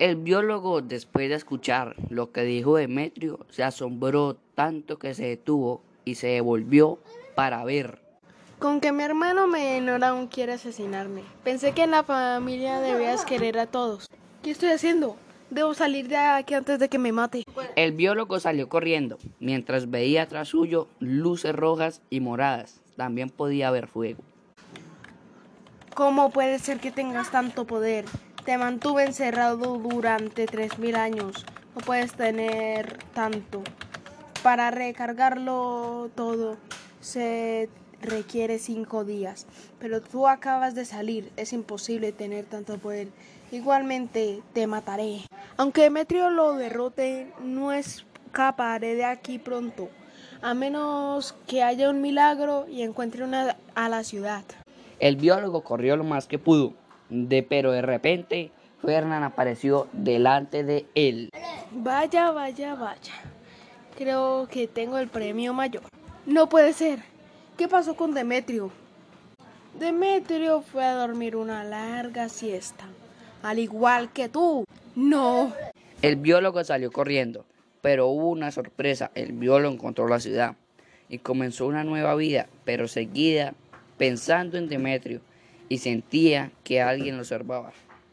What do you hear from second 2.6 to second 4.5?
Demetrio, se asombró